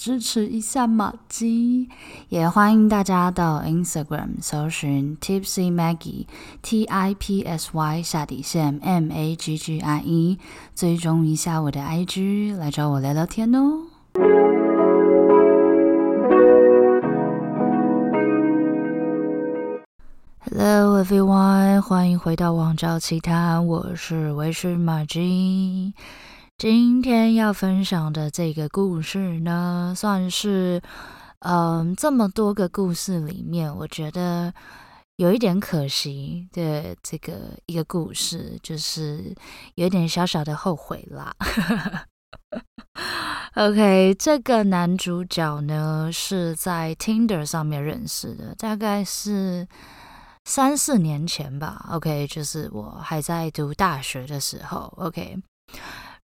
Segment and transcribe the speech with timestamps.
[0.00, 1.86] 支持一下玛姬，
[2.30, 6.24] 也欢迎大家到 Instagram 搜寻 Tipsy Maggie
[6.62, 10.38] T I P S Y 下底线 M A G G I E，
[10.74, 13.82] 追踪一下我的 IG，来找我聊聊天哦。
[20.38, 25.92] Hello everyone，欢迎回到网交奇谈，我是微醺玛姬。
[26.60, 30.82] 今天要分享的这个故事呢，算是
[31.38, 34.52] 嗯这么多个故事里面，我觉得
[35.16, 37.32] 有一点可惜的这个
[37.64, 39.34] 一个故事，就是
[39.76, 41.34] 有点小小的后悔啦。
[43.56, 49.66] OK，这个男主角呢是在 Tinder 上面认识的，大概是
[50.44, 51.86] 三四年前吧。
[51.92, 54.92] OK，就是我还在读大学的时候。
[54.98, 55.38] OK。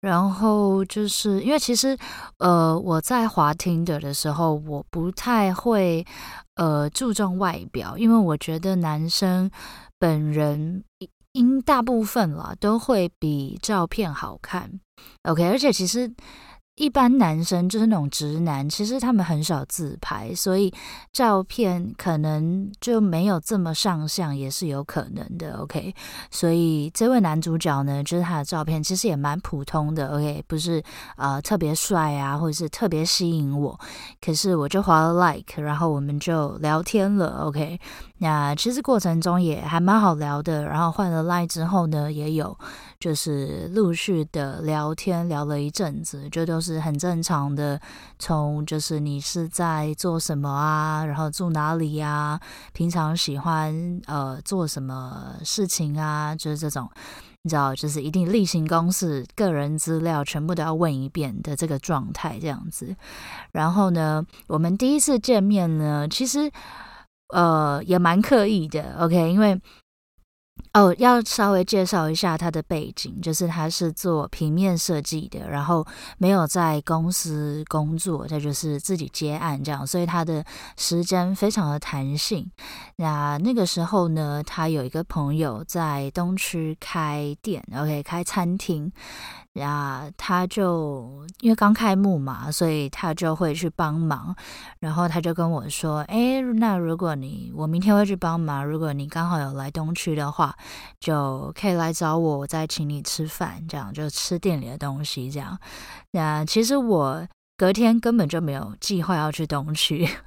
[0.07, 1.99] 然后就是因为其实，
[2.39, 6.07] 呃，我在滑 Tinder 的时候，我不太会
[6.55, 9.51] 呃注重外表，因为我觉得男生
[9.99, 10.85] 本人
[11.33, 14.79] 应大部分啦都会比照片好看。
[15.25, 16.15] OK，而且其实。
[16.77, 20.71] 一般男生就是那种直男，其实他们很少自拍，所以
[21.11, 25.57] 照片可能就没有这么上相，也是有可能的。
[25.57, 25.95] OK，
[26.31, 30.09] 所以这位男主角呢，就是他的照片其实也蛮普通的。
[30.17, 30.83] OK，不是
[31.17, 33.81] 呃特别帅啊，或者是特别吸引我，
[34.21, 37.45] 可是我就划了 like，然后我们就聊天了。
[37.47, 37.81] OK，
[38.19, 40.65] 那其实过程中也还蛮好聊的。
[40.65, 42.59] 然后换了 like 之后呢，也有
[43.01, 46.61] 就是陆续的聊天，聊了一阵子，就都。
[46.67, 47.81] 是很正常的，
[48.19, 52.41] 从就是你是在做什么啊，然后住哪里呀，
[52.73, 56.91] 平常喜欢呃做什么事情啊，就是这种，
[57.43, 62.97] 你知道，就是一定例行公事，个人资料全部都要问一遍的这个状态这样子。
[63.53, 66.51] 然后呢，我们第一次见面呢，其实
[67.29, 69.61] 呃也蛮刻意的，OK，因为。
[70.77, 75.87] 哦，要稍微介绍一下他的背景，就是他是做平面设计的，然后
[76.19, 80.45] 没有在公司工作，他就是自己接案这样，所以他的
[80.77, 82.47] 时间非常的弹性。
[82.97, 88.93] 那那个时候呢，他有一个朋友在东区开店，OK，开餐厅。
[89.55, 94.37] 然后他就因为刚开幕嘛，所以他就会去帮忙。
[94.81, 100.55] 然后他就跟我说：“哎，那如果你我明天会去帮忙，如果你刚好有来东区的话，
[101.01, 105.31] 就可以来找我，我再请你吃饭，这样就吃店里的东西。
[105.31, 105.59] 这样，
[106.13, 110.09] 那其实我隔天根本就没有计划要去东区。”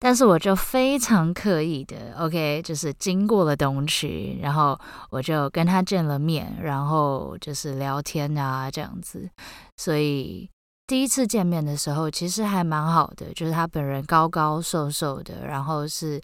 [0.00, 4.78] 但是我就非常刻意的，OK，就是经过了东区，然后
[5.10, 9.28] 我就跟他见了面，然后就是聊天啊这样子。
[9.76, 10.48] 所以
[10.86, 16.20] 第一次见面的时候，其实还蛮好的，就是他本人高高瘦瘦的，然后是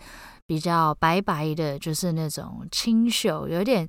[0.47, 3.88] 比较白白的，就是那种清秀，有点。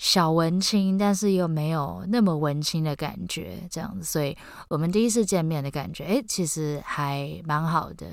[0.00, 4.38] 小文青，但是又没有那么文青的感觉，这样子，所以
[4.68, 8.06] 我们第一次见面的感觉，诶，其实还蛮好的。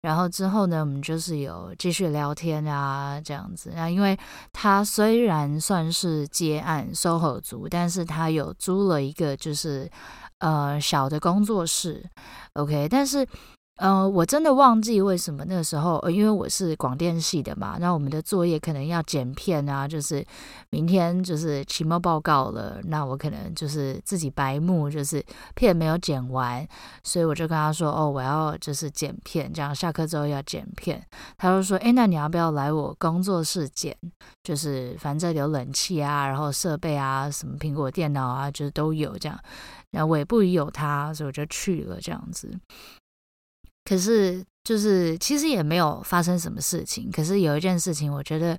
[0.00, 3.70] 然后之后呢，我们就是有继续聊天啊，这样子。
[3.76, 4.18] 那因为
[4.52, 9.88] 他虽然算是接案 SOHO 族，但是他有租了一个就是
[10.38, 12.04] 呃小的工作室
[12.54, 13.24] ，OK，但是。
[13.82, 20.22] 嗯、呃，我真的忘记为什么那个时候，呃，因为我是广电系的嘛，那我们的作业可能要剪片啊，就是
[20.68, 25.24] 明天就是期末报告了，那我可能就是自己白目，就是
[25.54, 26.66] 片没有剪完，
[27.02, 31.02] 所以我就跟他说，哦，我要就是剪片，这样下课之后要剪片，
[31.38, 33.96] 他就说，诶，那你要不要来我工作室剪？
[34.44, 39.40] 就是反正有冷气啊，然后设备啊，什么苹果电脑啊，就是都有这样，
[39.90, 42.50] 然后我也不疑有他，所以我就去了这样子。
[43.84, 47.10] 可是，就是其实也没有发生什么事情。
[47.10, 48.56] 可是有一件事情，我觉得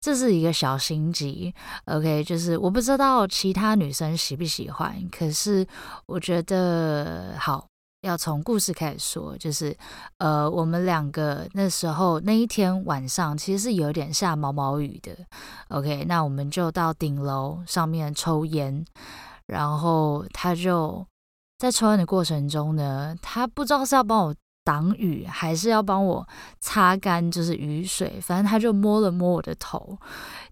[0.00, 1.54] 这是一个小心机。
[1.84, 4.96] OK，就是我不知道其他女生喜不喜欢。
[5.10, 5.64] 可是
[6.06, 7.64] 我觉得好，
[8.00, 9.36] 要从故事开始说。
[9.38, 9.76] 就是
[10.18, 15.14] 呃，我们两个那时候那一天晚上，其实是有点下毛毛雨的。
[15.68, 18.84] OK，那我们就到顶楼上面抽烟，
[19.46, 21.06] 然后他就
[21.58, 24.34] 在抽烟的过程中呢，他不知道是要帮我。
[24.64, 26.26] 挡雨，还是要帮我
[26.60, 28.18] 擦干，就是雨水。
[28.20, 29.98] 反正他就摸了摸我的头，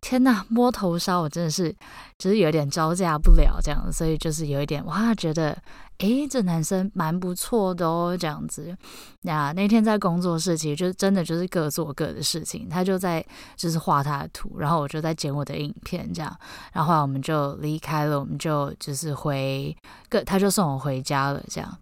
[0.01, 1.75] 天呐，摸头烧我真的是，
[2.19, 5.57] 就是有点招架不了这样，所以就是有一点哇，觉得。
[6.00, 8.75] 诶，这男生蛮不错的哦，这样子。
[9.20, 12.69] 那那天在工作室，其实就真的就是各做各的事情。
[12.70, 13.25] 他就在
[13.55, 16.35] 就是画他的图，然后我就在剪我的影片，这样。
[16.73, 19.76] 然后后来我们就离开了，我们就就是回
[20.08, 21.79] 各，他就送我回家了，这样。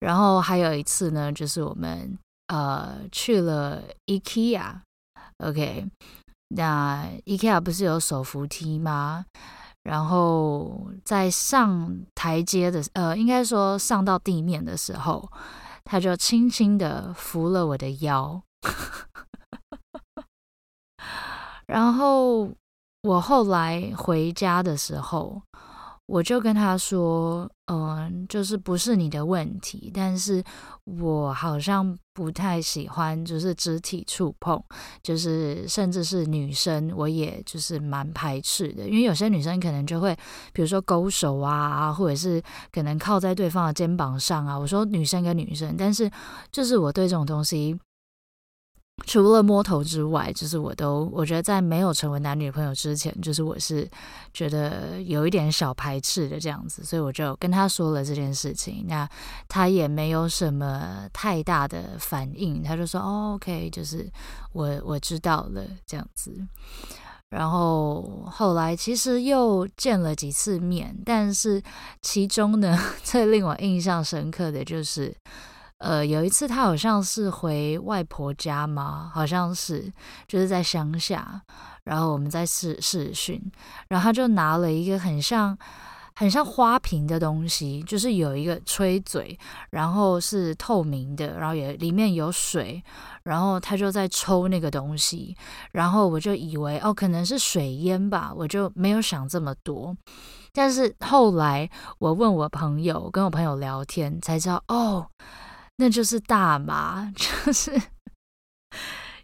[0.00, 2.18] 然后还有一次呢，就是我们
[2.48, 5.86] 呃去了 IKEA，OK，
[6.48, 9.26] 那 IKEA 不是有手扶梯吗？
[9.82, 15.30] 然后在上台阶的，呃，应该说上到地面的时候，
[15.84, 18.42] 他就轻轻的扶了我的腰。
[21.66, 22.50] 然后
[23.02, 25.42] 我后来回家的时候。
[26.10, 30.42] 我就跟他说，嗯，就是不是你的问题，但是
[30.84, 34.60] 我好像不太喜欢，就是肢体触碰，
[35.04, 40.12] 就是甚至是女生，我也就是蛮排斥的，因为有些女生可能就会，
[40.52, 42.42] 比如说勾手啊，或者是
[42.72, 44.58] 可能靠在对方的肩膀上啊。
[44.58, 46.10] 我说女生跟女生，但是
[46.50, 47.78] 就是我对这种东西。
[49.06, 53.88] 除了摸头之外，就是我都我觉得在没有成为男女朋友之前，就是我是
[54.32, 59.08] 觉得有一点小排斥的这样子，所以我就跟他说了这件事情，那
[59.48, 64.08] 他也没有什么太大的反应，他就说哦，OK，就是
[64.52, 66.32] 我我知道了这样子。
[67.30, 71.62] 然后后来其实又见了几次面，但是
[72.02, 75.16] 其中呢， 最令我印象深刻的就是。
[75.80, 79.90] 呃，有一次他好像是回外婆家嘛，好像是
[80.28, 81.40] 就是在乡下，
[81.84, 83.40] 然后我们在试试讯，
[83.88, 85.56] 然后他就拿了一个很像
[86.14, 89.38] 很像花瓶的东西，就是有一个吹嘴，
[89.70, 92.84] 然后是透明的，然后也里面有水，
[93.22, 95.34] 然后他就在抽那个东西，
[95.72, 99.96] 然后我就以为哦，可能是水烟吧，我就没有想这么多，
[100.52, 105.06] 但是后来我问我朋友，跟我朋友聊天才知道哦。
[105.80, 107.72] 那就是大麻， 就是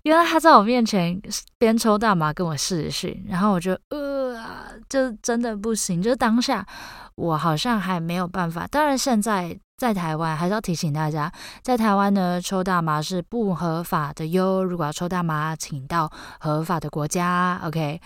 [0.04, 1.20] 原来他在我面前
[1.58, 4.40] 边抽大麻跟我视讯，然后我就呃，
[4.88, 6.66] 就真的不行，就当下
[7.14, 8.66] 我好像还没有办法。
[8.68, 11.30] 当然现在在台湾还是要提醒大家，
[11.62, 14.64] 在台湾呢抽大麻是不合法的哟。
[14.64, 16.10] 如果要抽大麻，请到
[16.40, 18.00] 合法的国家，OK。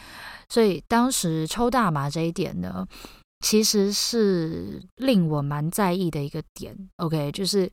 [0.49, 2.85] 所以当时抽大麻这一点呢，
[3.47, 7.71] 其实是令我蛮在意的一个点，OK，就是。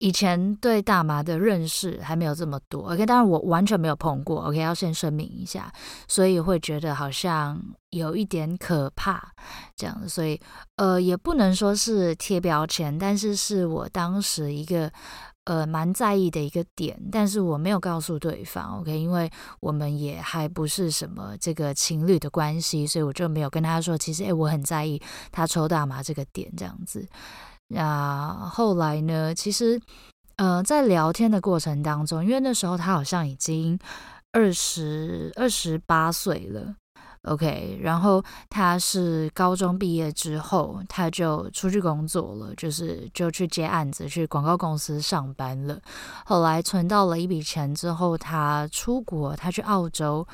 [0.00, 5.70] 以前对大麻的认识还没有这么多，OK，当然我完全没有碰过，OK，要先声明一下，
[6.08, 9.32] 所以会觉得好像有一点可怕
[9.76, 10.40] 这样，所以
[10.76, 14.90] 呃也不能说是贴标签，但是是我当时一个
[15.44, 19.30] 呃蛮在意的一个点，但是我没有告诉对方，OK，因为
[19.60, 24.98] 我们也还不是什么这个情侣的关系，所以我就没有跟他说，其实诶我很在意
[25.30, 27.06] 他抽大麻这个点这样子。
[27.72, 29.32] 那后来呢？
[29.32, 29.80] 其实，
[30.36, 33.78] 呃，在聊天的过程当中，因为那时候他好像已经
[34.32, 36.74] 二十二十八岁了
[37.24, 37.78] ，OK。
[37.82, 45.80] 然后他是高中毕业之后，他就出去工作了，就是就去接案子，去广告公司上班了。
[46.24, 50.26] 后来存到了一笔钱之后，他出国，他去澳洲。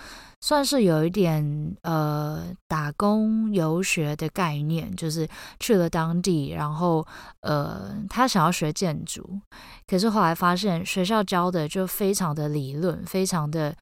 [0.43, 5.27] 算是有一点呃打工游学的概念，就是
[5.59, 7.05] 去了当地，然后
[7.40, 9.40] 呃他想要学建筑，
[9.88, 13.75] 可是后来发现学校教的就非常的理论，非常的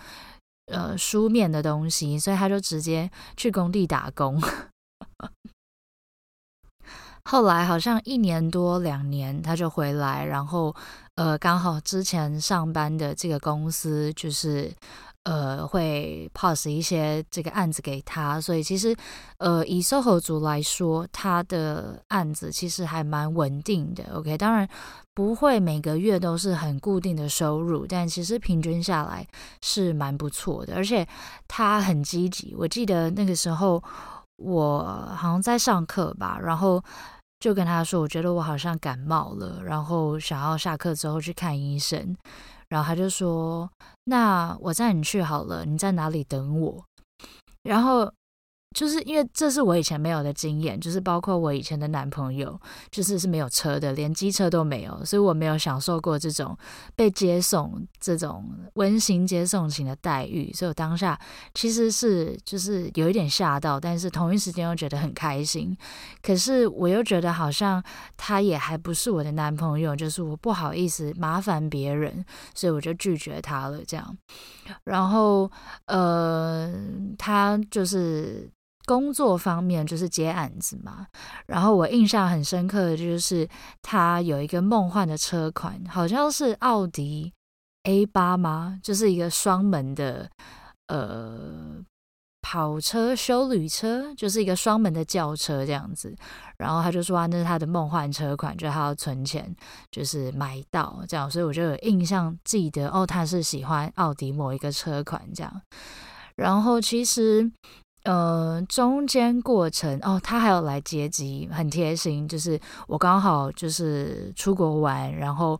[0.66, 4.40] 呃书面的东西，所以他就直接去工地打工。
[7.24, 10.74] 后来好像一年多两年他就回来，然后
[11.14, 14.72] 呃刚好之前上班的这个公司就是。
[15.24, 18.94] 呃，会 pass 一些这个案子给他，所以其实，
[19.38, 24.04] 呃，以 SOHO 族来说，他的案子其实还蛮稳定的。
[24.14, 24.68] OK，当然
[25.14, 29.26] 不会每个月都是很固定的收入，但其实平均下来
[29.62, 30.74] 是蛮不错的。
[30.74, 31.06] 而且
[31.48, 33.82] 他很积极，我记得那个时候
[34.36, 36.84] 我好像在上课吧，然后
[37.40, 42.14] 就跟他说，我觉得我好像感冒了，然后想要下课之后去看医生。
[42.74, 43.70] 然后他就说
[44.10, 46.84] ：“那我载你去好了，你在哪里等我？”
[47.62, 48.12] 然后
[48.74, 56.58] 就是因为这是我以前没有的经验，就是包括我以前的男朋友，就是是没有车的，连机车都没有，所以我没有享受过这种
[56.96, 61.18] 被接送这种温馨接送型的待遇，所以我当下
[61.54, 65.76] 其实是就是有一点吓到，但是同一时间又觉得很开心。
[66.20, 67.82] 可是我又觉得好像
[68.16, 73.80] 他也还不是我的男朋友，就是我不好意思麻烦别人，所以我就拒绝他了。
[73.86, 74.18] 这样，
[74.82, 75.48] 然后
[75.86, 76.74] 呃，
[77.16, 78.50] 他就是。
[78.86, 81.06] 工作方面就是接案子嘛，
[81.46, 83.48] 然后我印象很深刻的就是
[83.80, 87.32] 他有一个梦幻的车款，好像是奥迪
[87.84, 88.78] A8 吗？
[88.82, 90.30] 就是一个双门的
[90.88, 91.82] 呃
[92.42, 96.14] 跑车休旅车，就是一个双门的轿车这样子。
[96.58, 99.54] 然后他就说啊，那是他的梦幻车款，就他要存钱，
[99.90, 101.30] 就是买到这样。
[101.30, 105.62] 所以我就有印象记得哦，他是喜欢奥迪某一个车款这样。
[106.36, 107.50] 然后其实。
[108.04, 112.28] 呃，中间过程哦，他还有来接机，很贴心。
[112.28, 115.58] 就是我刚好就是出国玩，然后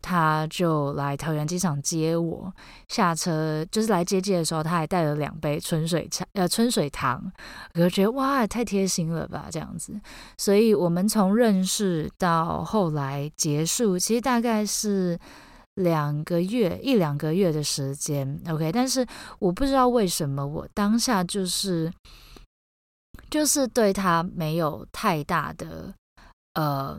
[0.00, 2.50] 他就来桃园机场接我
[2.88, 3.62] 下车。
[3.70, 7.22] 就是来接机的时候，他还带了两杯春水茶，呃，春水堂。
[7.74, 9.92] 我就觉得哇，太贴心了吧，这样子。
[10.38, 15.18] 所以我们从认识到后来结束，其实大概是。
[15.76, 19.04] 两个月，一两个月的时间，OK，但是
[19.40, 21.92] 我不知道为什么我当下就是
[23.28, 25.92] 就是对他没有太大的
[26.54, 26.96] 呃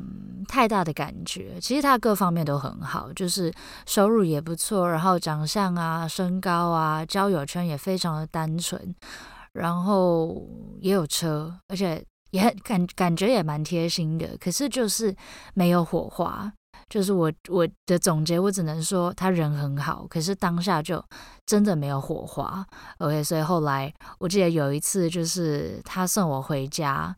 [0.50, 1.58] 太大的感觉。
[1.62, 3.54] 其实他各方面都很好，就是
[3.86, 8.94] 收入也不错，然后长相啊、身高啊、交友圈也非常的单纯，
[9.54, 10.46] 然后
[10.82, 14.38] 也有车，而且也很感感觉也蛮贴心的。
[14.38, 15.16] 可是就是
[15.54, 16.52] 没有火花。
[16.90, 21.04] 就是我我的总结，我只能说他人很好，可是当下就
[21.46, 22.66] 真的没有火花。
[23.00, 27.16] OK，所以后来我记得有一次，就是他送我回家，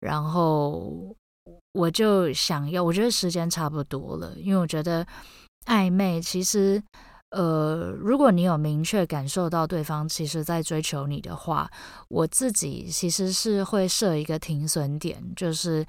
[0.00, 1.14] 然后
[1.72, 5.06] 我就想要，我觉得时间差不多了，因为我觉得
[5.66, 6.82] 暧昧其实，
[7.30, 11.70] 呃，如果你有明确感受到对方其实在追求你的话，
[12.08, 15.84] 我自己其实是会设一个停损点，就是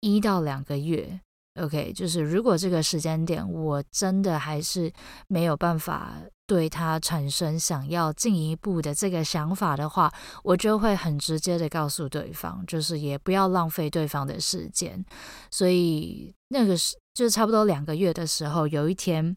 [0.00, 1.20] 一到两个月。
[1.60, 4.90] OK，就是如果这个时间点我真的还是
[5.28, 6.14] 没有办法
[6.46, 10.10] 对他产生想要进一步的这个想法的话，
[10.42, 15.04] 我就会很直接的告诉对方，就是也不要浪费对方的时间。
[15.50, 19.36] 所以那个是就差不多两个月的时候，有一天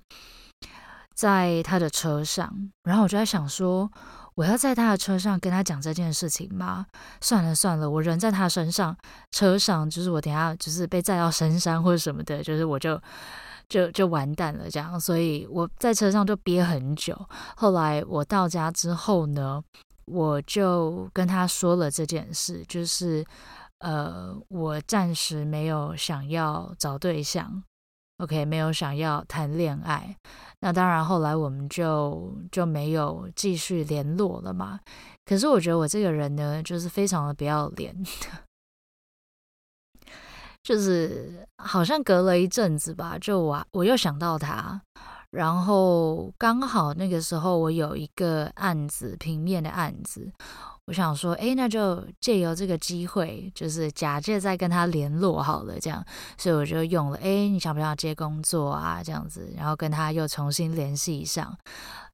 [1.14, 3.92] 在他的车上，然后我就在想说。
[4.36, 6.86] 我要在他的车上跟他讲这件事情吗？
[7.22, 8.96] 算了算了，我人在他身上，
[9.32, 13.00] 车上就是我等下就是被载到深山或者什么的，就是我就
[13.70, 15.00] 就就完蛋了这样。
[15.00, 17.16] 所以我在车上就憋很久。
[17.56, 19.64] 后来我到家之后呢，
[20.06, 23.24] 我就跟他说了这件事，就是
[23.80, 27.64] 呃，我暂时没有想要找对象。
[28.18, 30.16] OK，没有想要谈恋爱，
[30.60, 34.80] 那当然后来我们就就没有继续联络了嘛。
[35.26, 37.96] 可是我觉得我这个人呢，就是非常的不要脸，
[40.62, 44.82] 就是好像隔了一阵子吧，就我我又想到他，
[45.32, 50.32] 然后刚好那个时候我有一个案子，平面的案子。
[50.88, 56.04] 我想说，哎，那就借由这个机会，就是假借再跟他联络好了，这样，
[56.38, 59.02] 所以我就用了，哎，你想不想接工作啊？
[59.02, 61.58] 这样子，然后跟他又重新联系上。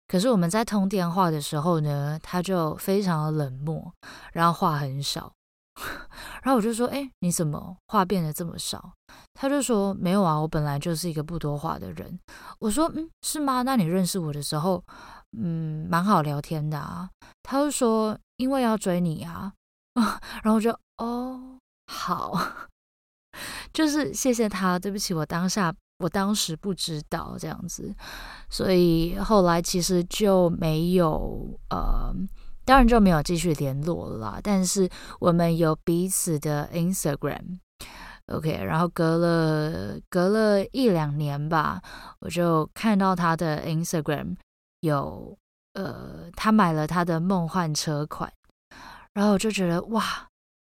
[0.07, 3.91] 可是我们在通电话的时候呢，他就非常的冷漠，
[4.33, 5.33] 然后话很少。
[6.43, 8.93] 然后我就说，哎，你怎么话变得这么少？
[9.33, 12.19] 他就说，没有啊，我本来就是一个不多话的人。
[12.59, 13.63] 我说，嗯，是吗？
[13.63, 14.83] 那你认识我的时候，
[15.35, 17.09] 嗯，蛮好聊天的啊。
[17.41, 18.15] 他就说。
[18.39, 19.51] 因为要追你啊，
[20.41, 22.33] 然后我就哦，好，
[23.73, 27.93] 就是谢谢他，对不起，我当下我当时不知道这样子，
[28.49, 32.15] 所以后来其实就没有呃，
[32.63, 34.39] 当然就没有继续联络了啦。
[34.41, 41.81] 但是我们有彼此的 Instagram，OK，然后隔了隔了一两年吧，
[42.21, 44.37] 我就看到他的 Instagram
[44.79, 45.37] 有。
[45.79, 48.29] 呃，他买了他的梦幻车款，
[49.13, 50.27] 然后我就觉得哇，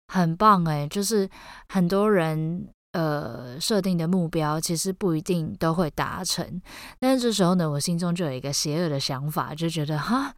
[0.08, 1.30] 很棒诶，就是
[1.68, 6.62] 很多人呃设定的目标，其实不一定都会达成。
[7.02, 10.34] 但是这时候呢，我心中就有一个邪恶的想法，就觉得哈，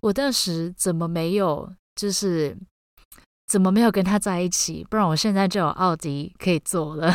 [0.00, 2.56] 我当时怎么没有，就是
[3.46, 4.84] 怎么没有跟他在一起？
[4.90, 7.14] 不然我现在就有奥迪可以坐了。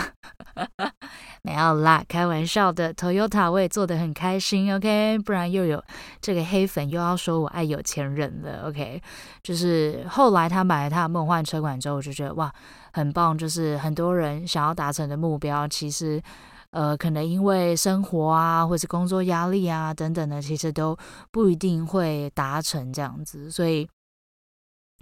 [1.44, 2.94] 没有啦，开玩笑的。
[2.94, 5.84] Toyota 我也做得很开心，OK，不然又有
[6.22, 9.02] 这个黑粉又要说我爱有钱人了，OK。
[9.44, 12.50] 就是后来他买了他的梦幻车款之后，我就觉得哇，
[12.94, 13.38] 很棒。
[13.38, 16.22] 就是很多人想要达成的目标，其实
[16.70, 20.98] 呃，可能因为生活啊，或是工作压力啊等等的，其实都
[21.32, 23.86] 不一定会达成这样子，所以。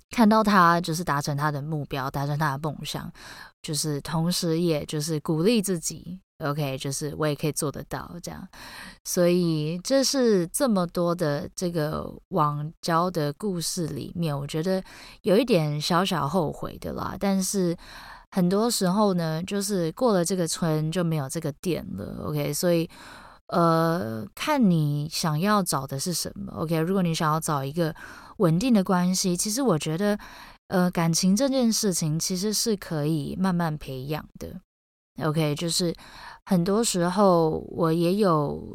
[0.09, 3.11] 看到他就是达成他的目标，达成他的梦想，
[3.61, 8.47] 就是同时也就是鼓励自己，OK，就是我也可以做得到这样。
[9.05, 14.83] 所以这是这么多的这个网交的故事里面，我觉得
[15.21, 17.15] 有一点小小后悔的啦。
[17.19, 17.77] 但是
[18.31, 22.53] 很多时候呢，就是过了这个村就没有这个店了，OK。
[22.53, 22.89] 所以
[23.49, 26.79] 呃，看你想要找的是什么，OK。
[26.79, 27.95] 如果你想要找一个。
[28.39, 30.17] 稳定的关系，其实我觉得，
[30.67, 34.61] 呃，感情这件事情其实是可以慢慢培养的。
[35.21, 35.93] OK，就是
[36.45, 38.65] 很多时候我也有，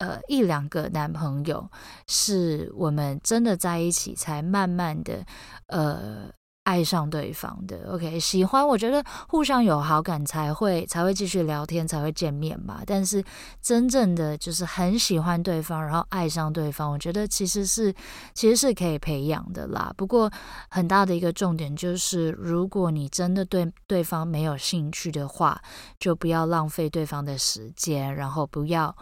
[0.00, 1.66] 呃，一两个男朋友，
[2.06, 5.24] 是我们真的在一起才慢慢的，
[5.68, 6.30] 呃。
[6.64, 12.82] 爱上对方的，OK，喜欢，我觉得互相有好感才会才会继续聊天，才会见面吧。
[12.86, 13.22] 但是
[13.60, 17.94] 真正的就是很喜欢对方，然后爱上对方，我觉得其实是
[18.32, 19.92] 其实是可以培养的啦。
[19.94, 20.30] 不过
[20.70, 25.60] 很大的一个重点就是，如果你真的对对方没有兴趣的话，
[26.00, 28.96] 就不要浪费对方的时间，然后不要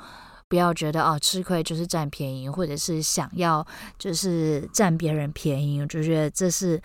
[0.49, 3.65] 不要觉得哦吃亏就是占便宜，或者是想要
[3.97, 6.83] 就是占别人便宜，我就觉得这是。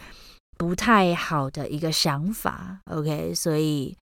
[0.57, 3.95] 不太好的一个想法，OK，所以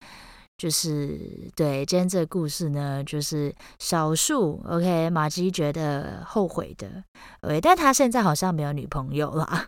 [0.58, 1.20] 就是
[1.56, 7.04] 对今天这个故事呢，就是少数 OK，马姬觉得后悔的
[7.42, 9.66] ，OK，但他现在好像没有女朋友了。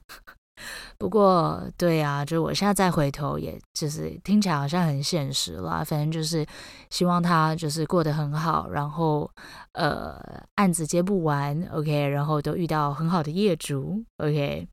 [0.97, 5.83] 不过，对啊，就我现在再回头，也就是听起来好像很现实啦。
[5.83, 6.43] 反正就是
[6.89, 9.29] 希望他就是过得很好，然后
[9.73, 10.19] 呃
[10.55, 14.67] 案子接不完，OK，然后都遇到很好的业主 “OK”。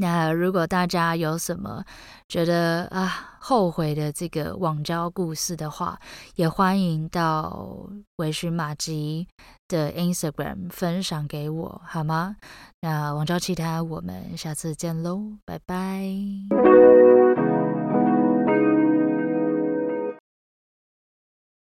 [0.00, 1.84] 那如果大家有什么
[2.26, 5.98] 觉得啊后悔的这个网交故事的话，
[6.36, 9.28] 也欢迎到微醺玛姬
[9.68, 12.36] 的 Instagram 分享给我，好吗？
[12.80, 16.08] 那网交其他，我们下次见喽，拜拜。